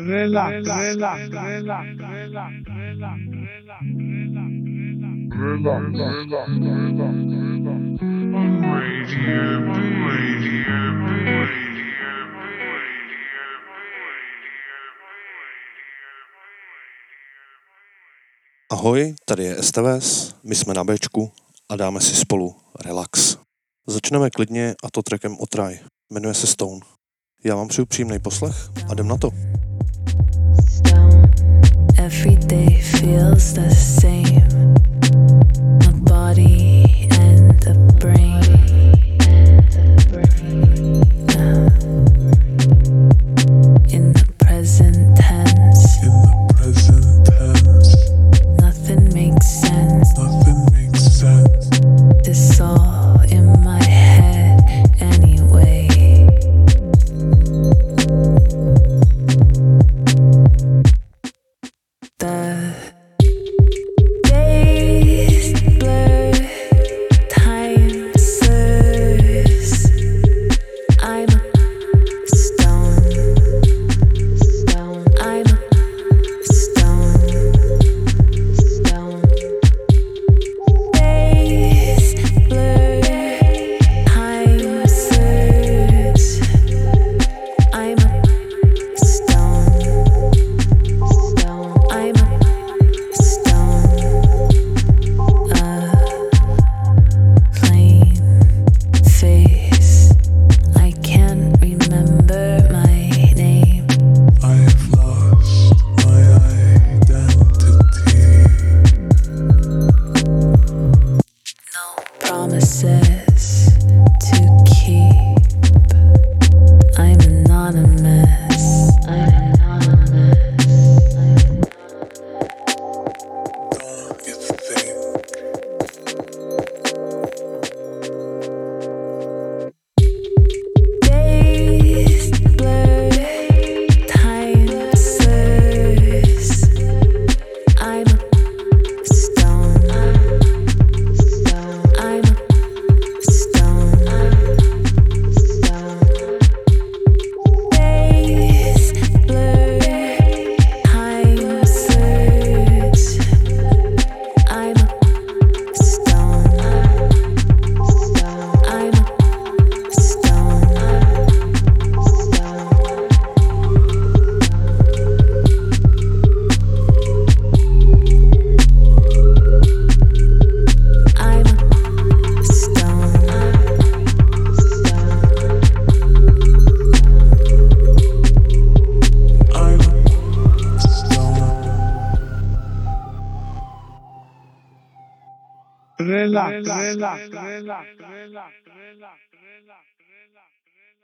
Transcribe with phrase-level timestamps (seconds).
[0.00, 3.30] relax, relax, relax, relax, relax, relax,
[18.72, 21.32] Ahoj, tady je STVS, my jsme na Bčku
[21.68, 23.36] a dáme si spolu relax.
[23.86, 25.80] Začneme klidně a to trackem Otry.
[26.12, 26.80] Jmenuje se Stone.
[27.44, 28.56] Já vám přeju příjemný poslech
[28.90, 29.30] a jdem na to.
[32.00, 34.48] Every day feels the same.
[35.80, 38.40] My body and the brain.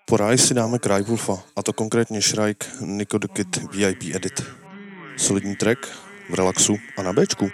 [0.08, 3.18] Po ráji si dáme Crywolfa, a to konkrétně Shrike Nico
[3.72, 4.42] VIP Edit.
[5.16, 5.88] Solidní track
[6.30, 7.50] v relaxu a na Bčku.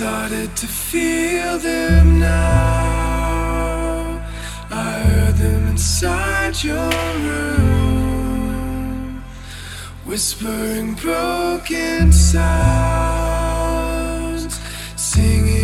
[0.00, 3.36] Started to feel them now.
[4.70, 6.90] I heard them inside your
[7.26, 8.42] room,
[10.06, 12.48] whispering broken sounds,
[14.96, 15.59] singing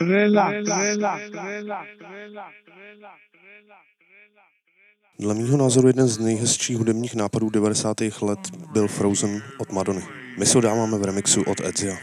[0.00, 2.54] relax, relax, relax, relax,
[5.18, 7.96] Dle mýho názoru jeden z nejhezčích hudebních nápadů 90.
[8.22, 8.38] let
[8.72, 10.02] byl Frozen od Madony.
[10.38, 11.96] My se ho dáváme v remixu od Edzia.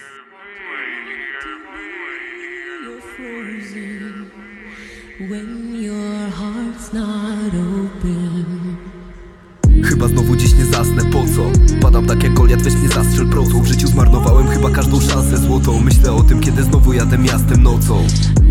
[5.29, 8.62] When your heart's not open.
[9.83, 11.51] Chyba znowu dziś nie zasnę, po co?
[11.81, 15.79] Padam tak jak Goliat, weź mnie zastrzel prozą W życiu zmarnowałem chyba każdą szansę złotą.
[15.79, 18.07] Myślę o tym, kiedy znowu jadę miastem nocą.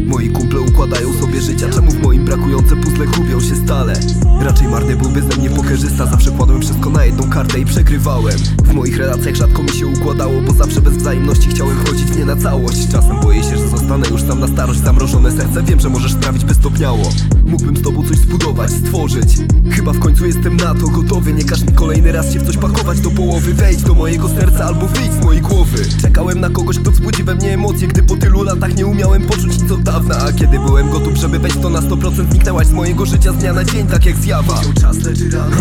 [0.07, 1.69] Moi kumple układają sobie życia.
[1.71, 3.95] Czemu w moim brakujące puzzle gubią się stale?
[4.41, 6.07] Raczej marny byłby ze mnie pokerzysta.
[6.07, 8.39] Zawsze kładłem wszystko na jedną kartę i przegrywałem.
[8.65, 12.37] W moich relacjach rzadko mi się układało Bo zawsze bez wzajemności chciałem chodzić nie na
[12.37, 12.89] całość.
[12.89, 14.81] Czasem boję się, że zostanę już sam na starość.
[14.81, 17.11] Zamrożone serce, wiem, że możesz sprawić by stopniało.
[17.47, 19.39] Mógłbym z tobą coś zbudować, stworzyć.
[19.71, 22.57] Chyba w końcu jestem na to gotowy Nie każ mi kolejny raz się w coś
[22.57, 23.55] pakować do połowy.
[23.55, 25.79] Wejdź do mojego serca albo wyjdź z mojej głowy.
[26.03, 29.63] Czekałem na kogoś, kto wzbudzi we mnie emocje Gdy po tylu latach nie umiałem poczuć
[29.63, 30.17] nic od dawna.
[30.19, 33.53] A kiedy byłem gotów, żeby wejść to na 100% Zniknęłaś z mojego życia z dnia
[33.53, 34.61] na dzień, tak jak zjawa.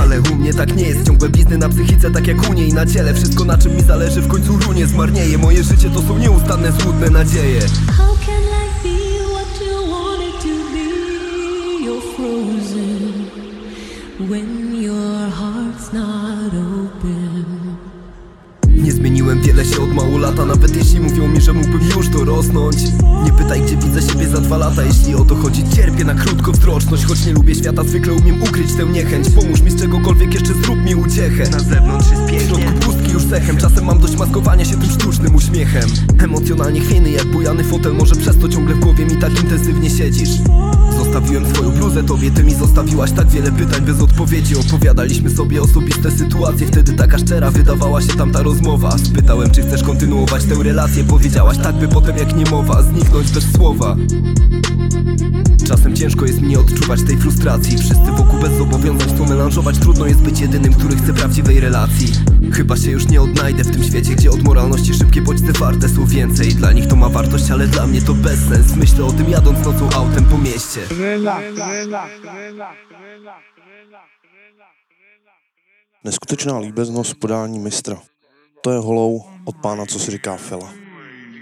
[0.02, 2.86] Ale u mnie tak nie jest, ciągłe blizny na psychice Tak jak u niej na
[2.86, 6.72] ciele, wszystko na czym mi zależy W końcu runie zmarnieje, moje życie to są nieustanne,
[6.72, 7.62] złudne nadzieje.
[14.30, 15.51] When your heart's
[15.94, 16.71] not open.
[19.22, 22.78] Zmieniłem wiele się od mało lata Nawet jeśli mówią mi, że mógłbym już dorosnąć
[23.24, 27.06] Nie pytaj gdzie widzę siebie za dwa lata Jeśli o to chodzi cierpię na krótkowzroczność
[27.06, 29.30] Choć nie lubię świata zwykle umiem ukryć tę niechęć.
[29.30, 31.50] Pomóż mi z czegokolwiek jeszcze zrób mi uciechę.
[31.50, 34.92] Na zewnątrz jest pięknie W środku pustki już sechem Czasem mam dość maskowania się tym
[34.92, 35.90] sztucznym uśmiechem.
[36.24, 40.30] Emocjonalnie chwiejny jak bujany fotel Może przez to ciągle w głowie mi tak intensywnie siedzisz.
[40.98, 44.56] Zostawiłem swoją bluzę tobie, ty mi zostawiłaś tak wiele pytań bez odpowiedzi.
[44.56, 50.44] Opowiadaliśmy sobie osobiste sytuacje, wtedy taka szczera wydawała się tamta rozmowa Spytałem czy chcesz kontynuować
[50.44, 53.96] tę relację, powiedziałaś tak by potem jak niemowa zniknąć bez słowa.
[55.68, 57.78] Czasem ciężko jest mi odczuwać tej frustracji.
[57.78, 59.78] Wszyscy wokół bez zobowiązań chcą melanżować.
[59.78, 62.08] Trudno jest być jedynym, który chce prawdziwej relacji.
[62.54, 66.06] Chyba się już nie odnajdę w tym świecie Gdzie od moralności szybkie bodźce warte są
[66.06, 66.56] więcej.
[66.56, 69.90] Dla nich to ma wartość, ale dla mnie to bezsens Myślę o tym jadąc nocą
[69.90, 70.80] autem po mieście.
[71.00, 73.42] Relax, relax, relax, relax,
[76.04, 78.11] Neskutečná líbeznost podání mistra.
[78.62, 80.74] To je holou od pána, co si říká Fela.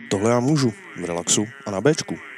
[0.09, 2.28] Tohle já můžu v relaxu a na Bčku.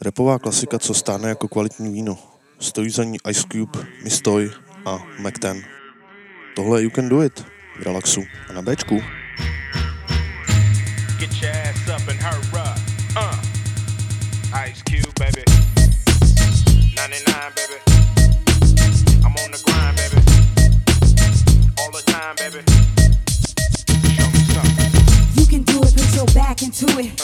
[0.00, 2.18] Repová klasika, co stáne jako kvalitní víno.
[2.58, 4.50] Stojí za ní Ice Cube, Mistoy
[4.86, 5.64] a Mac 10.
[6.56, 7.40] Tohle je You Can Do It
[7.78, 9.02] v Relaxu a na Bčku.
[11.18, 12.78] Get your ass up and hurry up.
[13.16, 13.52] Uh.
[14.68, 15.44] Ice Cube, baby.
[16.96, 17.78] 99, baby.
[19.24, 20.20] I'm on the grind, baby.
[21.78, 23.01] All the time, baby.
[25.34, 25.40] Show me something.
[25.40, 27.22] You can do it, put your back into it.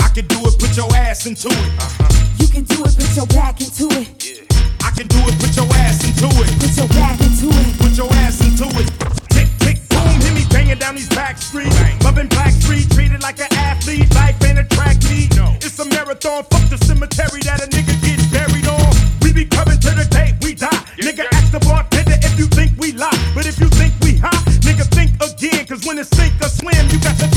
[0.00, 2.40] I can do it, put your ass into it.
[2.40, 4.50] You can do it, put your back into it.
[4.82, 6.50] I can do it, put your ass into it.
[6.60, 7.78] Put your back into it.
[7.78, 8.88] Put your ass into it.
[9.30, 11.76] Tick, tick, boom, hit me banging down these back streets.
[12.04, 14.12] Loving black street, treated like an athlete.
[14.14, 15.30] Life ain't a track meet.
[15.64, 18.90] It's a marathon, fuck the cemetery that a nigga gets buried on.
[19.22, 20.70] We be coming to the day we die.
[20.98, 23.32] nigga, ask the bartender if you think we lie.
[23.34, 25.66] But if you think we high, nigga, think again.
[25.66, 27.33] Cause when it's sink or swim, you got to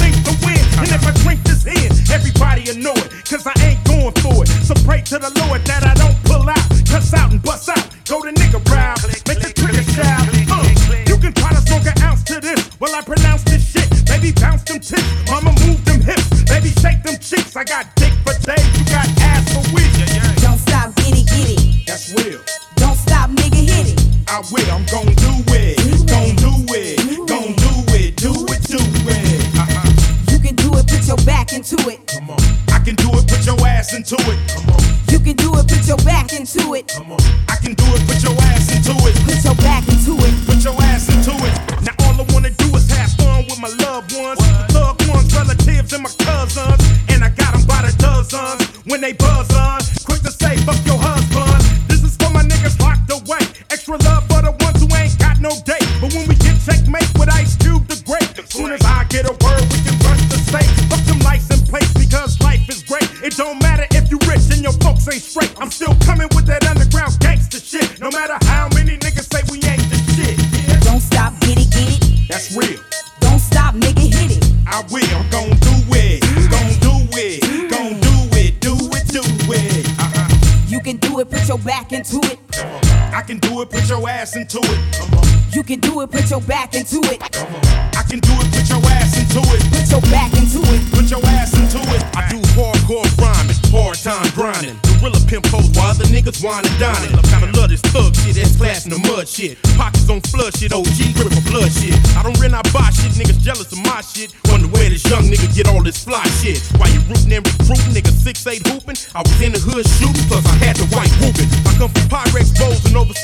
[2.68, 3.10] will know it.
[3.24, 4.50] Cause I ain't going for it.
[4.68, 6.68] So pray to the Lord that I don't pull out.
[6.88, 7.84] Cuss out and bust out.
[8.06, 9.00] Go to nigga round.
[9.28, 10.28] Make the trigger shout.
[10.52, 10.64] Uh,
[11.08, 13.88] you can try to smoke an ounce to this while I pronounce this shit.
[14.08, 15.08] Baby, bounce them tits.
[15.30, 16.44] Mama, move them hips.
[16.44, 17.56] Baby, shake them cheeks.
[17.56, 18.68] I got dick for days.
[18.78, 19.98] You got ass for weeks.
[20.42, 21.88] Don't stop, get it, get it.
[21.88, 22.42] That's real.
[22.76, 24.00] Don't stop, nigga, hit it.
[24.28, 24.68] I will.
[24.72, 25.17] I'm gon'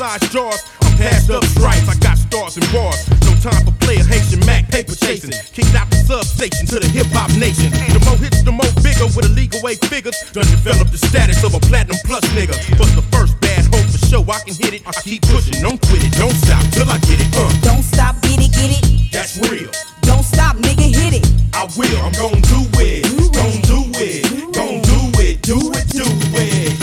[0.04, 0.64] bowls and oversized jars.
[0.82, 3.08] I'm passed up stripes, I got stars and bars.
[3.24, 5.32] No time for player Haitian Mac, paper chasing.
[5.54, 7.72] Kicked out the substation to the hip hop nation.
[7.72, 10.16] The more hits, the more bigger with illegal way figures.
[10.34, 12.56] Done develop the status of a platinum plus nigga.
[12.78, 14.82] But the first bad hope for show I can hit it.
[14.88, 17.30] I keep pushing, don't quit it, don't stop till I get it.
[17.36, 19.12] Uh, Don't stop, get it, get it.
[19.12, 19.72] that's real.
[20.02, 21.26] Don't stop, nigga, hit it.
[21.54, 23.04] I will, I'm gon' do it.
[23.34, 24.26] Gon' do it.
[24.54, 25.42] Gon' do it.
[25.42, 26.06] Do it, do
[26.36, 26.74] it.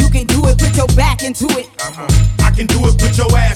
[0.00, 1.77] You can do it, put your back into it.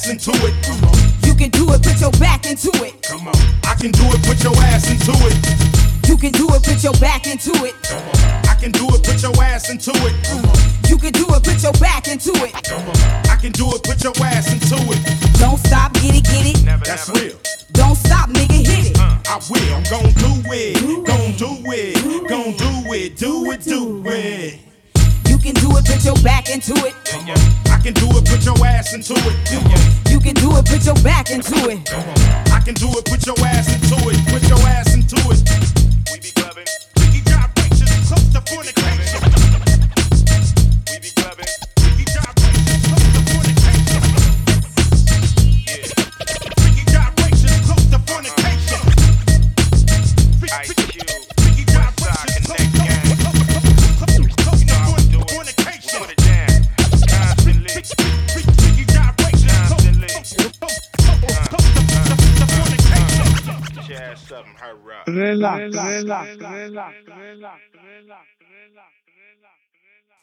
[0.02, 1.26] Ass into it.
[1.26, 3.02] You can do it, put your back into it.
[3.02, 3.35] Come on.
[3.64, 6.09] I can do it, put your ass into it.
[6.09, 7.75] You can do it, put your back into it.
[8.49, 10.14] I can do it, put your ass into it.
[10.88, 12.54] You can do it, put your back into it.
[13.30, 15.38] I can do it, put your ass into it.
[15.38, 16.64] Don't stop, get it, get it.
[16.64, 17.21] Never, That's never.
[17.21, 17.38] real.
[17.73, 18.99] Don't stop, nigga, hit it.
[18.99, 19.18] Uh.
[19.26, 21.06] I will, I'm gon' do it.
[21.06, 22.28] Gon' do it.
[22.28, 23.16] Gon' do it.
[23.16, 24.54] Do it, do it.
[24.54, 24.72] You
[25.42, 26.94] can do it, put your back into it.
[27.66, 30.11] I can do it, put your ass into it.
[30.11, 31.83] You can do it, put your back into it.
[32.52, 34.16] I can do it, put your ass into it.
[34.31, 34.91] Put your ass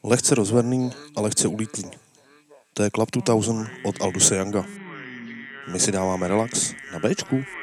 [0.04, 1.92] Lehce rozverný a lehce ulítlý.
[2.74, 4.66] To je Club 2000 od Alduse Younga.
[5.72, 7.59] My si dáváme relax na Bčku.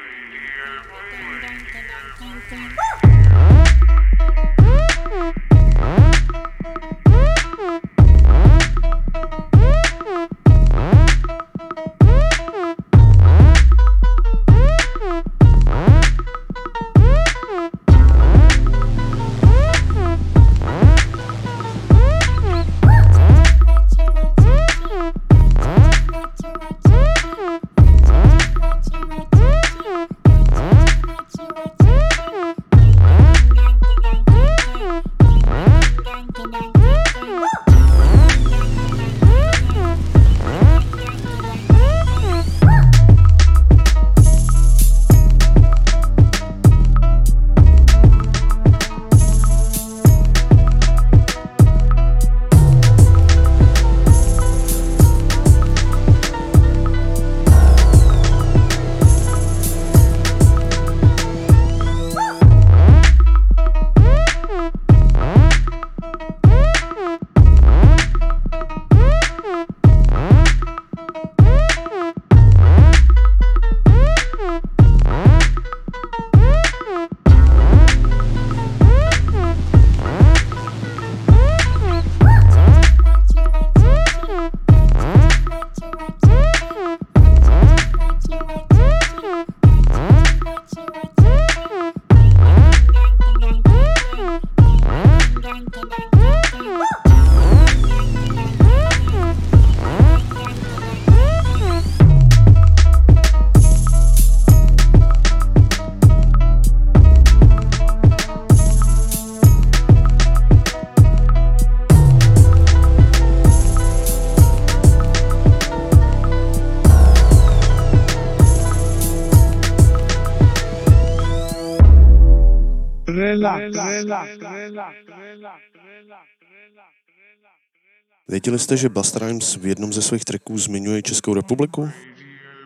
[128.29, 131.89] Věděli jste, že Busta Rhymes v jednom ze svých tracků zmiňuje Českou republiku?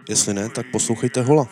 [0.10, 1.47] Jestli ne, tak poslouchejte Hola.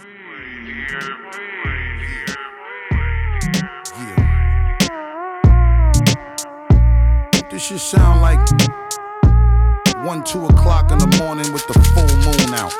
[7.49, 8.41] This shit sound like
[10.09, 12.73] one, two o'clock in the morning with the full moon out.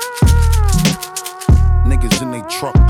[1.86, 2.89] Niggas in they trucks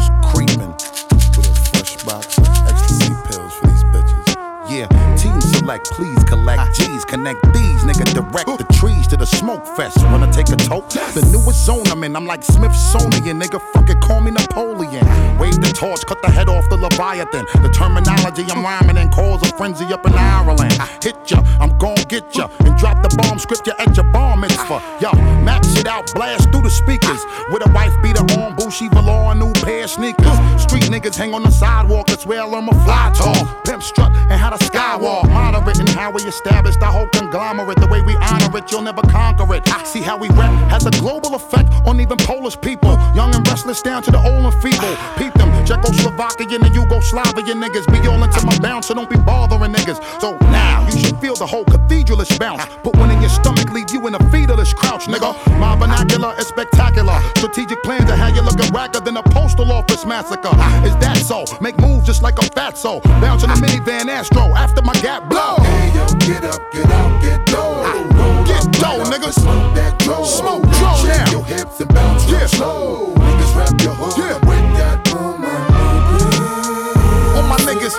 [5.85, 6.71] please collect ah.
[6.73, 9.97] G's, connect these, nigga, direct the trees to the smoke fest.
[10.05, 10.89] Wanna take a toke?
[10.89, 15.05] The newest zone I'm in, I'm like Smithsonian, nigga, fucking call me Napoleon.
[15.37, 17.45] Wave the torch, cut the head off the Leviathan.
[17.61, 20.73] The terminology I'm rhyming and cause a frenzy up in Ireland.
[20.79, 24.37] I hit ya, I'm gon' get ya, and drop the bomb scripture at your bar
[24.37, 24.81] mitzvah.
[24.99, 25.11] Yo,
[25.43, 27.21] max it out, blast through the speakers.
[27.25, 27.45] Ah.
[27.51, 30.37] With a wife beater on, Bushy velour, a new pair of sneakers.
[30.61, 33.65] Street niggas hang on the sidewalk, that's where I learn my fly talk.
[33.65, 35.29] Pimp strut and how to skywalk.
[35.29, 37.77] Moderate and how we established the whole conglomerate.
[37.79, 39.61] The way we honor it, you'll never conquer it.
[39.71, 42.97] I see how we rep has a global effect on even Polish people.
[43.13, 44.95] Young and restless down to the old and feeble.
[45.17, 47.85] Peep them, Czechoslovakian and Yugoslavian niggas.
[47.91, 49.99] Be all into my bounce, so don't be bothering niggas.
[50.19, 52.65] So now you should feel the whole cathedralish bounce.
[52.83, 55.35] Put one in your stomach, leave you in a fetalish crouch, nigga.
[55.59, 57.19] My vernacular is spectacular.
[57.37, 60.55] Strategic plans of how you looking wacker than a postal office massacre.
[60.87, 61.43] Is that so?
[61.61, 63.01] Make moves just like a fat soul.
[63.21, 65.58] Bounce in a minivan Astro after my gap blow.
[66.29, 67.81] Get up, get out, get low.
[67.83, 69.33] Ah, get dough, nigga.
[69.33, 70.23] Smoke that dro.
[70.23, 71.31] Smoke dro Shake now.
[71.31, 72.45] your hips and bounce real Yeah.
[72.45, 73.13] slow.
[73.17, 74.37] Niggas rap your hood Yeah.
[74.45, 75.41] with that boom.
[77.35, 77.97] All my niggas,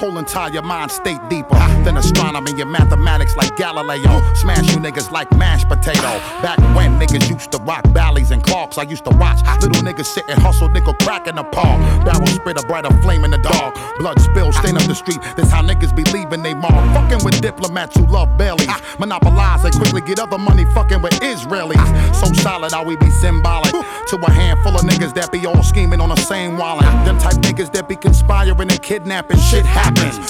[0.00, 4.22] whole entire mind state deeper than astronomy and mathematics like Galileo.
[4.34, 6.10] Smash you niggas like mashed potato.
[6.40, 10.06] Back when niggas used to rock valleys and Clarks, I used to watch little niggas
[10.06, 11.76] sit and hustle nickel crack in the paw.
[12.04, 13.76] Barrel spit a brighter flame in the dog.
[13.98, 15.20] Blood spill, stain up the street.
[15.36, 16.72] That's how niggas be leaving they mark.
[16.94, 18.70] Fucking with diplomats who love bellies.
[18.98, 22.16] Monopolize and quickly get other money fucking with Israelis.
[22.16, 26.00] So solid how we be symbolic to a handful of niggas that be all scheming
[26.00, 26.86] on the same wallet.
[27.04, 29.38] Them type niggas that be conspiring and kidnapping.
[29.38, 29.66] Shit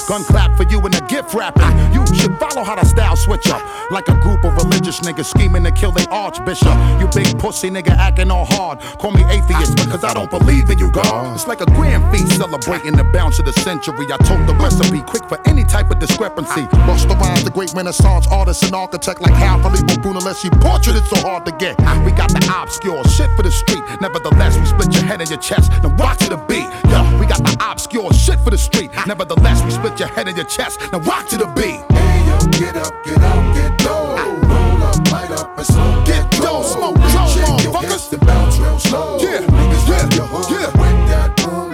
[0.08, 1.70] Gun clap for you and a gift wrapping.
[1.94, 3.62] You should follow how the style switch up.
[3.90, 6.76] Like a group of religious niggas scheming to kill their archbishop.
[7.00, 8.80] You big pussy nigga acting all hard.
[8.98, 11.34] Call me atheist because I don't believe in you, God.
[11.34, 14.06] It's like a grand feast celebrating the bounce of the century.
[14.12, 16.62] I told the recipe quick for any type of discrepancy.
[16.86, 21.16] Busta Rhymes, the great Renaissance artist and architect, like how Filippo Brunelleschi portrait it's so
[21.26, 21.78] hard to get.
[22.04, 23.82] We got the obscure shit for the street.
[24.00, 25.70] Nevertheless, we split your head and your chest.
[25.82, 26.68] Now to the beat.
[26.90, 28.90] Yo, we got the obscure shit for the street.
[29.06, 30.80] Nevertheless, we split your head and your chest.
[30.92, 31.80] Now rock to the beat.
[31.96, 34.14] Hey yo, get up, get out, get low.
[34.16, 34.24] Ah.
[34.50, 38.10] Roll up, light up, and smoke Get low, smoke your motherfuckers.
[38.10, 39.18] hips bounce real slow.
[39.20, 40.70] Yeah, Niggas yeah, your hood yeah.
[40.80, 41.72] with that boom.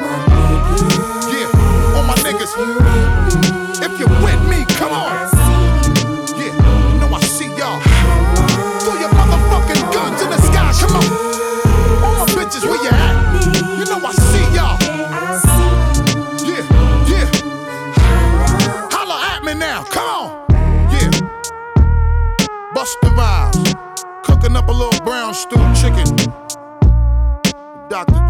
[1.32, 2.95] Yeah, all my niggas.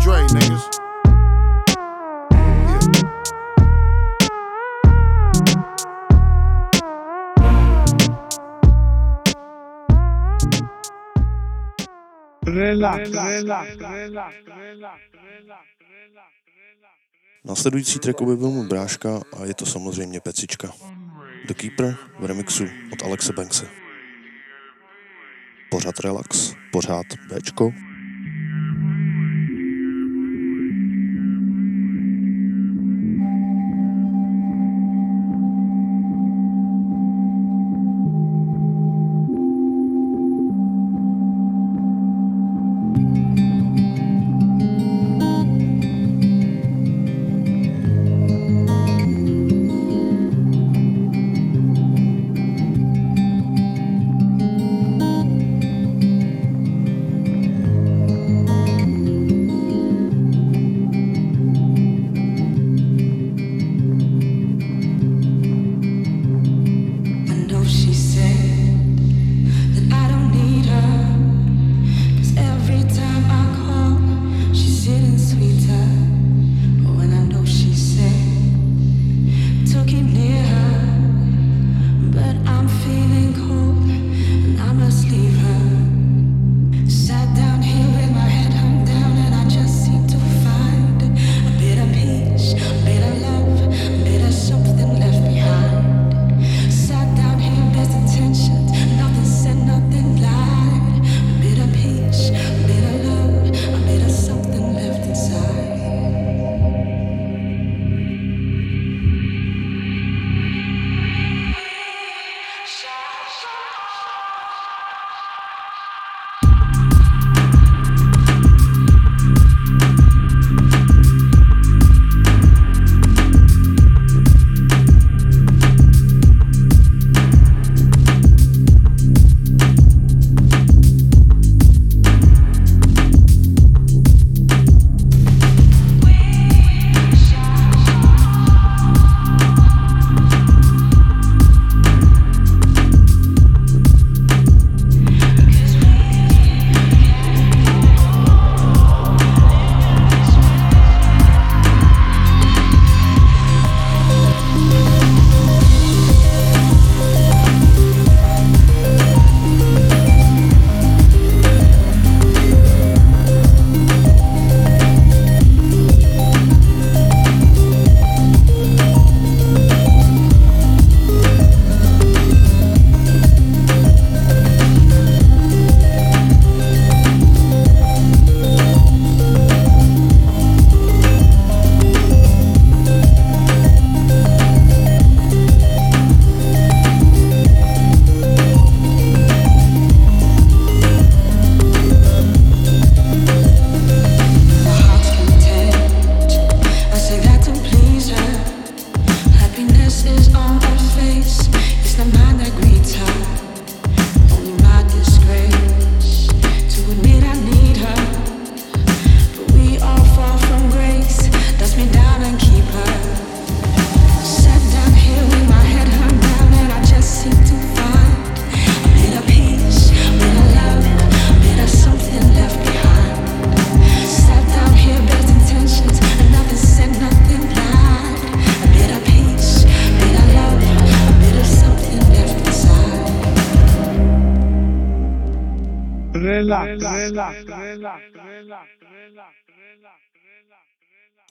[0.07, 0.71] Dre, niggas.
[2.31, 2.79] Yeah.
[12.45, 15.03] relax, relax, relax, relax.
[17.45, 20.69] Následující track objevil mu bráška a je to samozřejmě pecička.
[21.47, 23.69] The Keeper v remixu od Alexe Bankse.
[25.71, 27.86] Pořád relax, pořád Bčko.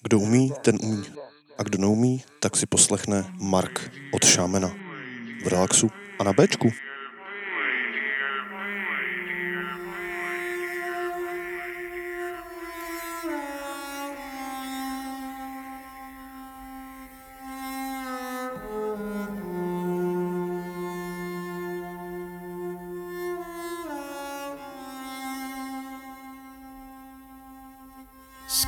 [0.03, 1.03] Kdo umí, ten umí.
[1.57, 4.71] A kdo neumí, tak si poslechne Mark od Šámena.
[5.43, 6.71] V relaxu a na Bčku.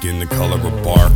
[0.08, 1.12] Skin the color of bark.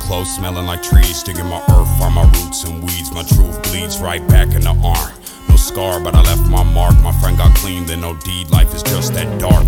[0.00, 3.12] Clothes smelling like trees, digging my earth, find my roots and weeds.
[3.12, 5.12] My truth bleeds right back in the arm.
[5.48, 6.98] No scar, but I left my mark.
[7.04, 8.50] My friend got clean, then no deed.
[8.50, 9.64] Life is just that dark.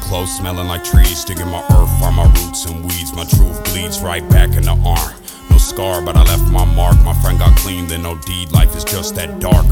[0.00, 3.12] Clothes smelling like trees, digging my earth, find my roots and weeds.
[3.12, 5.12] My truth bleeds right back in the arm.
[5.50, 6.96] No scar, but I left my mark.
[7.04, 8.52] My friend got clean, then no deed.
[8.52, 9.66] Life is just that dark.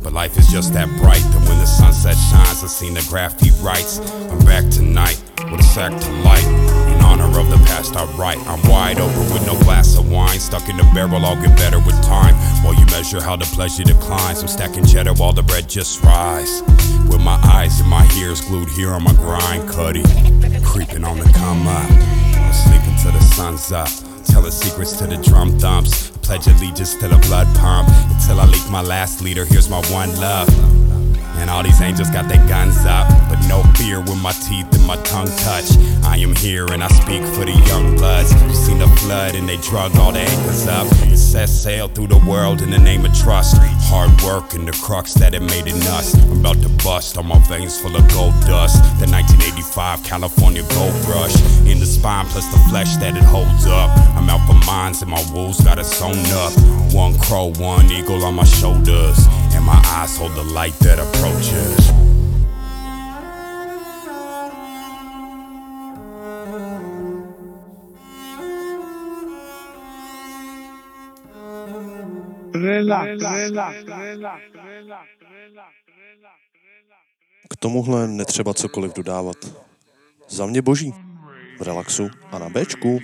[0.00, 3.50] But life is just that bright that when the sunset shines, I seen the graffiti
[3.64, 3.98] rights.
[4.30, 6.61] I'm back tonight with a sack to light.
[7.32, 10.38] Of the past I write, I'm wide open with no glass of wine.
[10.38, 12.34] Stuck in the barrel, I'll get better with time.
[12.62, 16.62] While you measure how the pleasure declines, I'm stacking cheddar while the bread just rise.
[17.08, 20.04] With my eyes and my ears glued here on my grind, cuddy.
[20.62, 21.90] Creeping on the come up,
[22.52, 23.88] sleeping till the sun's up.
[24.24, 26.10] Telling secrets to the drum thumps.
[26.22, 27.88] Pledge allegiance to the blood pump.
[28.10, 30.48] Until I leak my last leader, here's my one love.
[31.38, 34.86] And all these angels got their guns up, but no fear when my teeth and
[34.86, 35.76] my tongue touch.
[36.04, 38.32] I am here and I speak for the young bloods.
[38.42, 40.86] You seen the flood and they drug all the anchors up.
[41.08, 43.56] It set sail through the world in the name of trust.
[43.90, 46.14] Hard work and the crux that it made in us.
[46.14, 48.82] I'm about to bust on my veins full of gold dust.
[49.00, 49.06] The
[49.82, 51.34] 1985 California gold rush
[51.66, 53.90] in the spine plus the flesh that it holds up.
[54.16, 56.14] I'm out for mines and my wolves got it sewn
[56.44, 56.52] up.
[56.94, 59.18] One crow, one eagle on my shoulders,
[59.54, 61.90] and my eyes hold the light that approaches.
[72.54, 75.02] Relax, relax, relax, relax.
[77.48, 79.71] K tomuhle netřeba cokoliv dodávat.
[80.32, 80.94] Za mě boží.
[81.58, 83.00] V relaxu a na Bčku.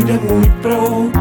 [0.00, 1.19] Najde můj proutek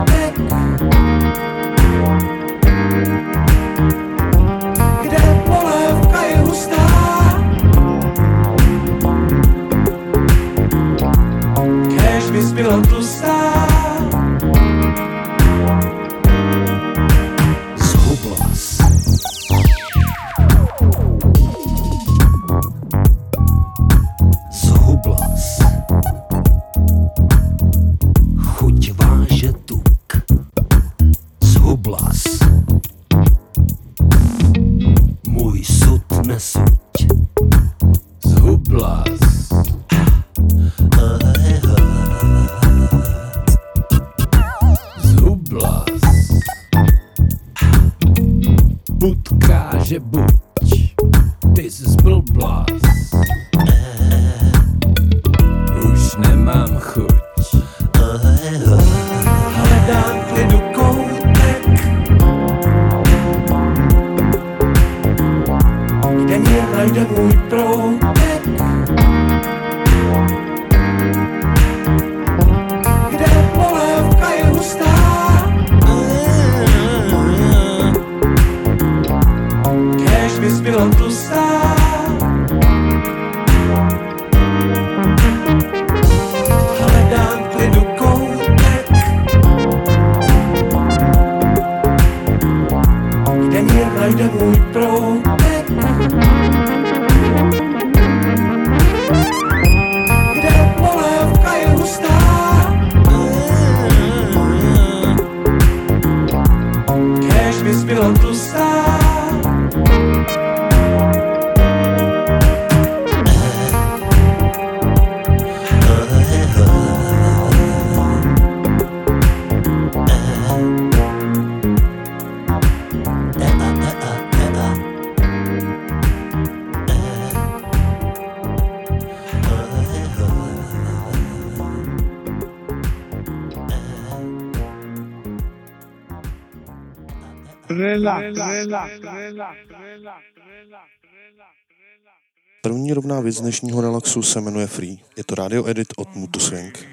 [142.62, 144.98] První rovná věc dnešního relaxu se jmenuje Free.
[145.18, 146.88] Je to radio edit od Mutu Swing.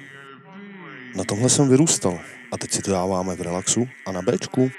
[1.15, 2.19] Na tomhle jsem vyrůstal
[2.51, 4.71] a teď si to dáváme v relaxu a na Bčku.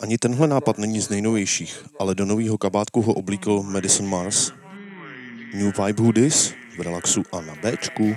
[0.00, 4.52] Ani tenhle nápad není z nejnovějších, ale do nového kabátku ho oblíkl Madison Mars.
[5.54, 8.16] New Vibe Hoodies v relaxu a na Bčku.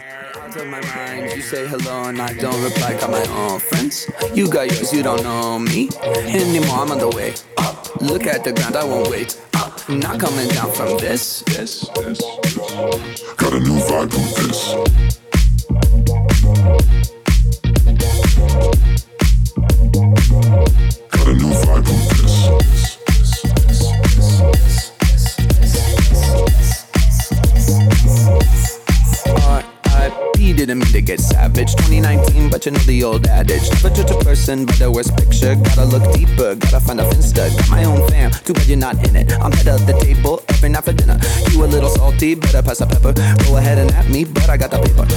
[7.57, 11.43] Uh, look at the ground, I won't wait uh, not coming down from this.
[11.47, 12.61] This, this, this.
[13.37, 15.22] Got a new vibe with this.
[20.53, 22.02] Got a new vibe
[30.43, 30.57] R.I.P.
[30.57, 31.71] didn't mean to get savage.
[31.87, 33.63] 2019, but you know the old adage.
[33.71, 35.55] Never judge a person by their worst picture.
[35.55, 37.47] Gotta look deeper, gotta find a finsta.
[37.55, 39.31] Got my own fam, too bad you're not in it.
[39.39, 41.17] I'm head of the table every night for dinner.
[41.51, 43.13] You a little salty, better pass the pepper.
[43.45, 45.07] Go ahead and at me, but I got the paper.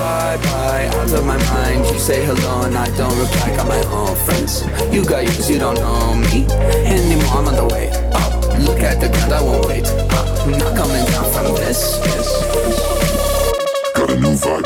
[0.00, 1.84] Bye bye, out of my mind.
[1.92, 3.54] You say hello and I don't reply.
[3.56, 4.64] Got my own friends.
[4.90, 6.46] You got yours, you don't know me
[6.88, 7.44] anymore.
[7.44, 8.32] I'm on the way up.
[8.64, 10.26] Look at the ground, I won't wait up.
[10.40, 11.98] I'm not coming down from this.
[12.00, 13.05] this.
[14.06, 14.62] Got a new vibe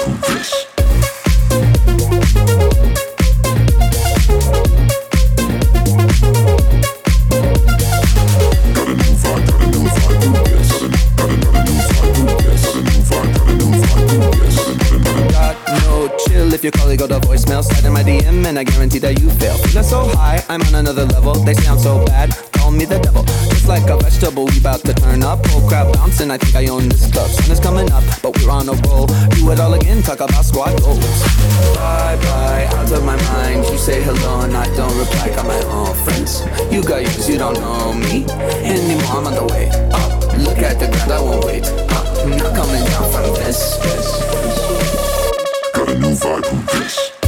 [15.91, 17.65] no chill if your colleague go to voicemail.
[17.65, 19.57] Slide in my DM and I guarantee that you fail.
[19.59, 21.33] Feeling so high, I'm on another level.
[21.35, 22.35] They sound so bad,
[22.71, 23.25] call me the devil.
[23.51, 25.45] Just like a vegetable, we bout to turn up.
[25.49, 27.31] Whole crowd bouncing, I think I own this club.
[27.31, 29.07] Sun is coming up, but we're on a roll.
[29.07, 31.23] Do it all again, talk about squad goals.
[31.77, 33.65] Bye bye, out of my mind.
[33.67, 35.29] You say hello and I don't reply.
[35.35, 36.43] Got my own friends.
[36.73, 38.25] You got yours, you don't know me
[38.63, 39.19] anymore.
[39.19, 40.11] I'm on the way up.
[40.39, 42.07] Look at the ground, I won't wait up.
[42.23, 43.77] I'm not coming down from this.
[43.83, 44.07] this.
[45.75, 47.20] Got a new vibe with this.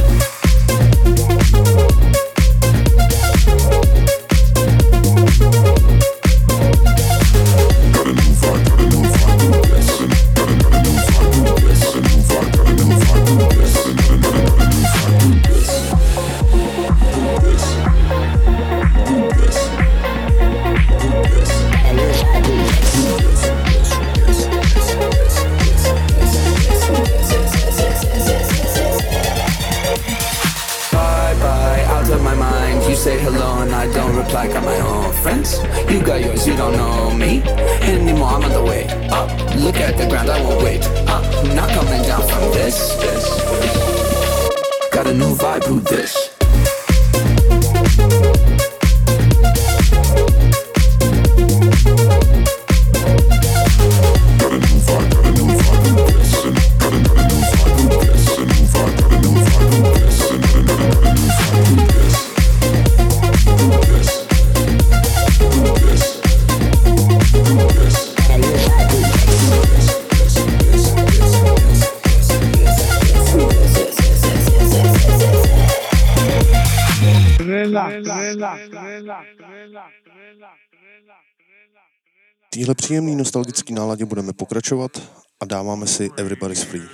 [82.53, 84.91] Téhle příjemný nostalgický náladě budeme pokračovat
[85.39, 86.87] a dáváme si Everybody's Free.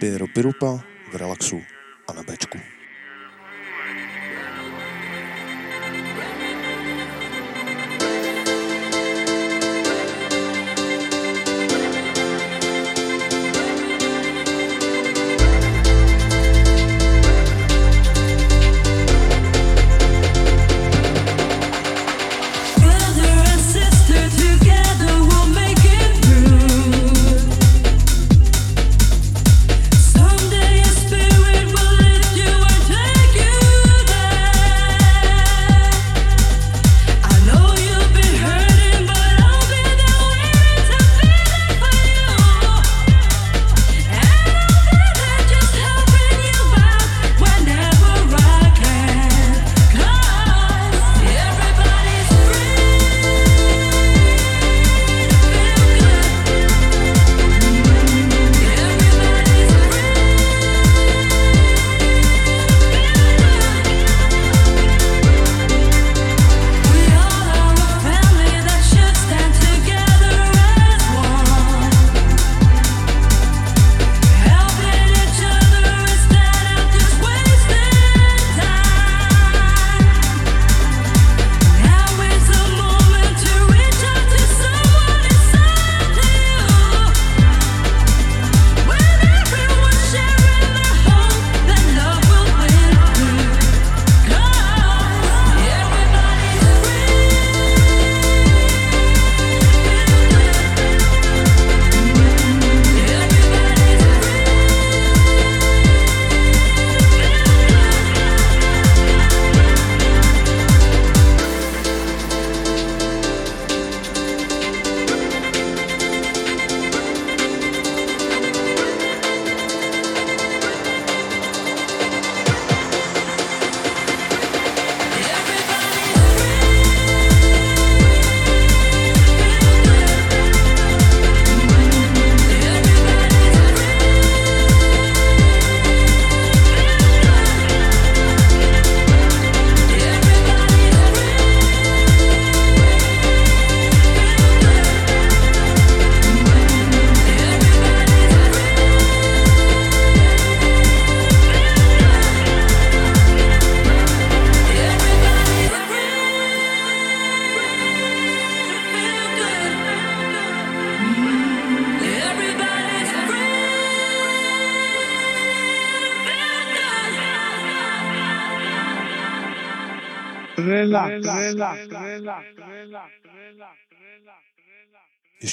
[0.00, 0.80] Piero Pirupa
[1.12, 1.60] v relaxu
[2.08, 2.73] a na Bčku.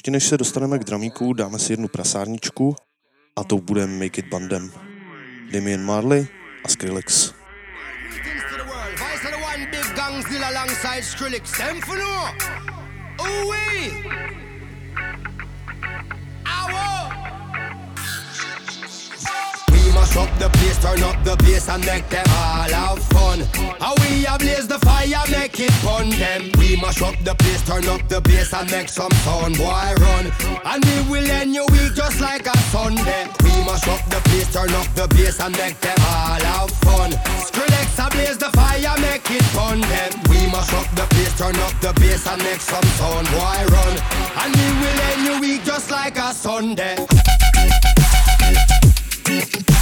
[0.01, 2.75] Ještě než se dostaneme k dramíku, dáme si jednu prasárničku
[3.35, 4.71] a to bude Make It Bandem.
[5.51, 6.27] Damien Marley
[6.63, 7.33] a Skrillex.
[7.33, 7.33] Vice
[8.35, 11.57] of the one big gang still alongside Skrillex.
[11.57, 12.25] Them for no.
[13.21, 14.40] Ooh wee.
[19.91, 23.43] We mash up the place, turn up the bass and make them all have fun.
[23.77, 26.49] How we a blaze the fire, make it fun them.
[26.57, 30.31] We mash up the place, turn up the bass and make some sound, boy run.
[30.63, 33.27] And we will end your week just like a Sunday.
[33.43, 37.11] We mash up the place, turn up the bass and make them all have fun.
[37.43, 40.11] Skrillex a blaze the fire, make it fun them.
[40.31, 43.95] We mash up the place, turn up the bass and make some sound, boy run.
[44.39, 46.95] And we will end your week just like a Sunday.
[49.33, 49.80] If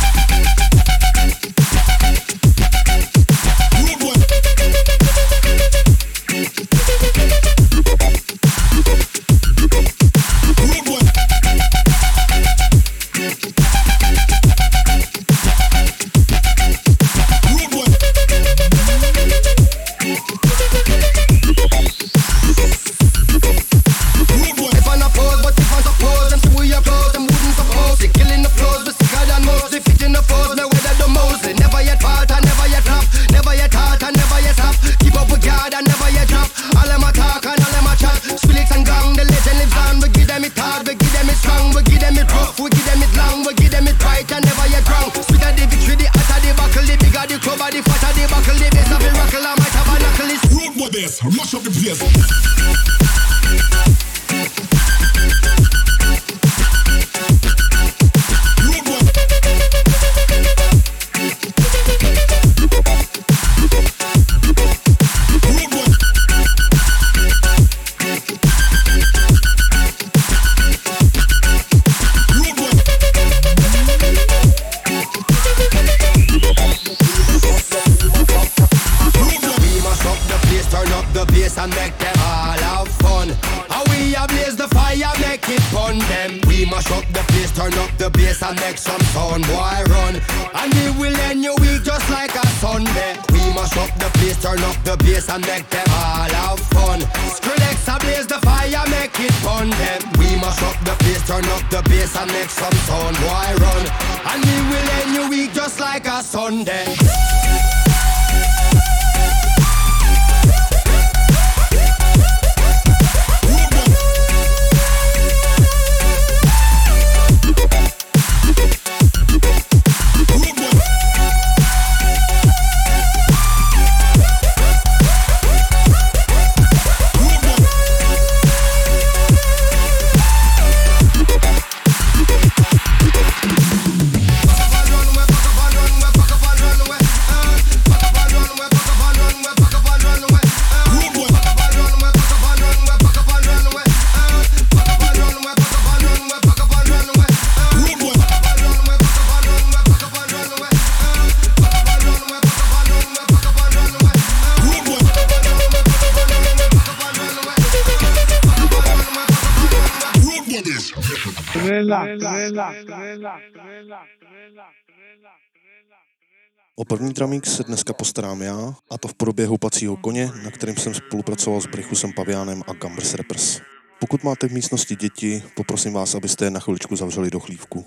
[166.79, 170.75] O první dramík se dneska postarám já, a to v podobě houpacího koně, na kterým
[170.75, 173.59] jsem spolupracoval s Brychusem Pavianem a Gambers Rappers.
[173.99, 177.85] Pokud máte v místnosti děti, poprosím vás, abyste je na chviličku zavřeli do chlívku.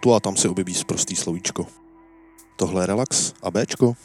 [0.00, 1.66] Tu a tam se objeví prostý slovíčko.
[2.56, 3.96] Tohle je Relax a Bčko.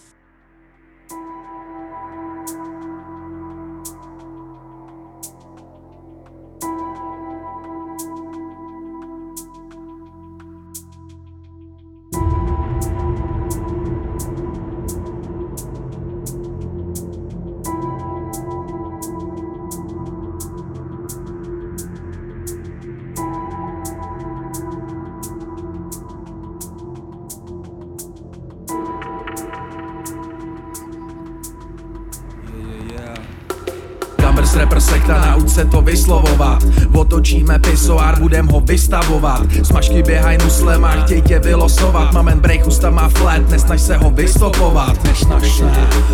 [37.28, 39.42] Otočíme pisoár, budem ho vystavovat.
[39.64, 42.14] Smažky běhaj nuslem a chtěj tě vylosovat.
[42.14, 45.04] Mamen break, usta má flat, nesnaž se ho vystopovat.
[45.04, 45.64] Nesnaž se.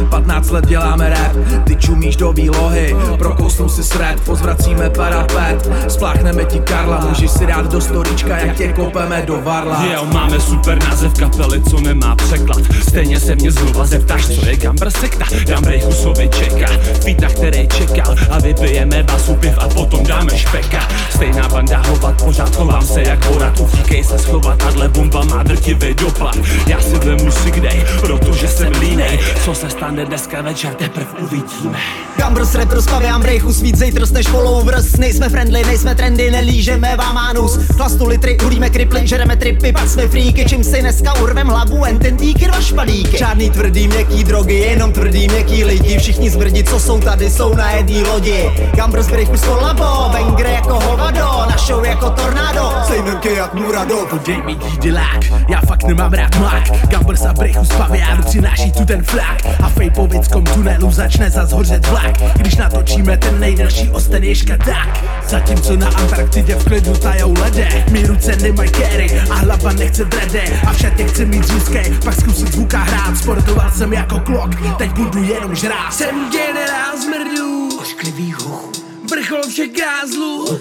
[0.10, 1.32] 15 let děláme rap,
[1.64, 2.96] ty čumíš do výlohy.
[3.18, 5.70] Prokousnu si sred, pozvracíme parapet.
[5.88, 9.86] Spláchneme ti Karla, můžeš si dát do storička, jak tě kopeme do varla.
[9.94, 12.62] Jo, máme super název kapely, co nemá překlad.
[12.90, 15.26] Stejně se mě zhruba zeptáš, co je Gambr sekta.
[15.46, 16.68] Gambrej Husovi čeká,
[17.04, 22.56] fita, který čekal A vypijeme basu piv a potom dáme špeka Stejná banda hovat, pořád
[22.56, 26.36] chovám se jak horat Utíkej se schovat, tahle bomba má drtivý dopad
[26.68, 31.80] Já si vemu sick day, protože jsem línej Co se stane dneska večer, teprv uvidíme.
[32.18, 37.58] Gambros rapper spavěám brejchu víc zejtr než followers Nejsme friendly, nejsme trendy, nelížeme vám anus.
[37.76, 42.00] Chlastu litry, hulíme kriply, žereme tripy, pak jsme fríky Čím si dneska urvem hlavu, en
[42.00, 43.18] ten díky dva špadíky.
[43.18, 45.98] Žádný tvrdý měkký drogy, jenom tvrdý měkký lidi.
[45.98, 48.52] Všichni zbrdi, co jsou tady, jsou na jedný lodi.
[48.76, 54.06] Gambros brejchu z kolabo, bangre jako hovado Na show jako tornádo, sejmenky jak Murado.
[54.10, 55.20] Podej mi dídilák,
[55.50, 59.70] já fakt nemám rád mlák Gambers a brechu z paviánu přináší tu ten flak A
[59.70, 62.22] v fejpovickom tunelu začne zas hořet vlak.
[62.36, 67.86] Když natočíme ten nejdelší osten ježka tak Zatímco na Antarktidě v klidu tajou lede.
[67.92, 70.44] Mi ruce nemají kéry a hlava nechce drede.
[70.68, 73.18] A v šatě chci mít řízké, pak zkusit zvuka hrát.
[73.18, 75.94] Sportoval jsem jako klok, teď budu jenom žrát.
[75.94, 78.83] Jsem generál zmrdů, ošklivý hochu
[79.14, 80.60] Vrchol všech grázlů.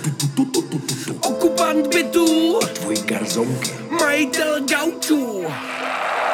[1.20, 2.60] Okupant bytů.
[2.72, 3.70] Tvůj garzonky.
[4.00, 5.44] Majitel gaučů.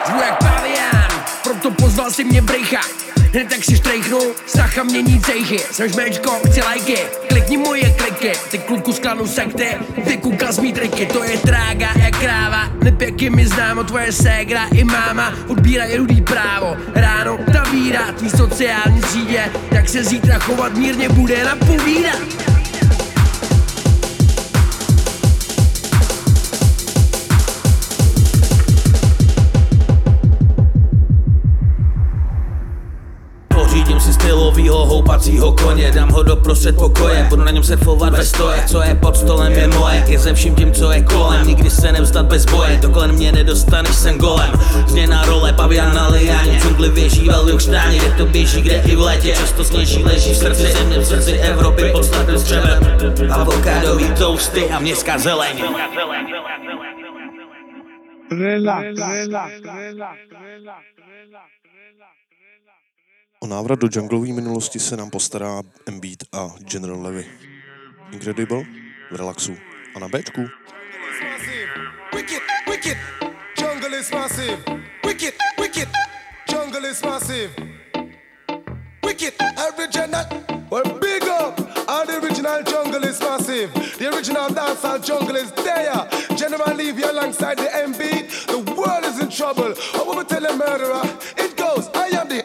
[0.06, 1.07] Žiju jak pavián,
[1.58, 2.80] proto pozval si mě brejcha
[3.32, 5.58] Hned tak si štrejchnu, Sacha mění cejchy.
[5.72, 6.98] Jsem šmečko, chci lajky,
[7.28, 8.32] klikni moje kliky.
[8.50, 9.68] Ty kluku z klanu sekty,
[10.06, 11.06] vykukal z mý triky.
[11.06, 15.34] To je trága jak kráva, nepěky mi známo Tvoje ségra i máma.
[15.48, 21.44] Odbírají rudý právo Ráno ta víra, tvý sociální sítě Jak se zítra chovat mírně bude
[21.44, 22.57] napovídat
[34.38, 38.24] Pořídím si stylovýho houpacího koně Dám ho do prostřed pokoje Budu na něm surfovat ve
[38.24, 41.70] stoje Co je pod stolem je moje Je ze vším tím co je kolem Nikdy
[41.70, 44.50] se nevzdat bez boje To kolem mě nedostaneš jsem golem.
[44.86, 49.00] Změna role pavian na liáně Džungli věží velvy štáně Kde to běží kde i v
[49.00, 52.80] létě Často sněží leží v srdci Země v srdci Evropy pod starým střevem
[53.30, 55.62] Avokádový toasty a městská zeleň.
[58.30, 61.58] Relax, relax, relax, relax.
[63.40, 67.26] O návrat do junglové minulosti se nám postará M-Beat a General Levy.
[68.12, 68.64] Incredible
[69.10, 69.56] v relaxu
[69.94, 70.40] a na Bčku.
[72.68, 72.98] Wicked,
[73.60, 74.58] jungle is massive.
[75.04, 75.88] Wicked, wicked,
[76.50, 77.50] jungle is massive.
[79.04, 79.34] Wicked,
[79.78, 80.26] original.
[80.70, 81.60] Well, big up.
[81.88, 83.72] All the original jungle is massive.
[83.98, 86.08] The original dancehall jungle is there.
[86.36, 88.46] General Levy alongside the MB.
[88.46, 89.74] The world is in trouble.
[89.94, 91.02] Oh, what we tell a murderer?
[91.36, 92.42] It goes, I am the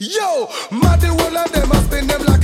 [0.00, 2.37] Yo, mad the whole of them, I spin them like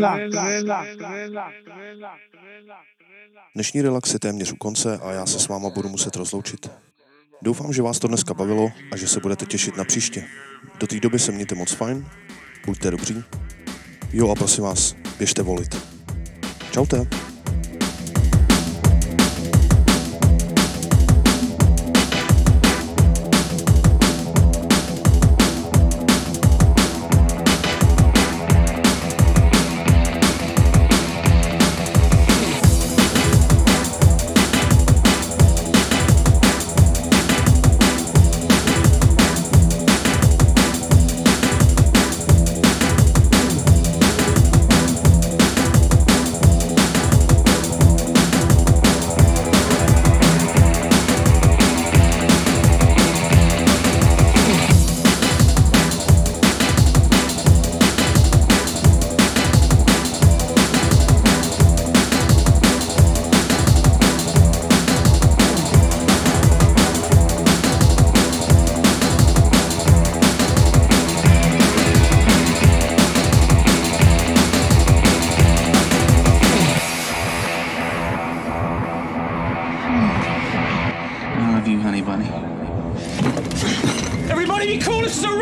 [0.00, 0.88] relax.
[3.54, 6.70] Dnešní relax je téměř u konce a já se s váma budu muset rozloučit.
[7.42, 10.24] Doufám, že vás to dneska bavilo a že se budete těšit na příště.
[10.80, 12.06] Do té doby se mějte moc fajn,
[12.66, 13.24] buďte dobří.
[14.12, 15.76] Jo a prosím vás, běžte volit.
[16.72, 17.29] Čaute.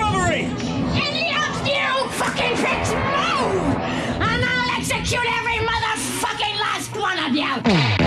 [0.08, 0.44] Robbery!
[0.94, 3.76] Any of you fucking pricks move!
[4.20, 7.97] And I'll execute every motherfucking last one of you!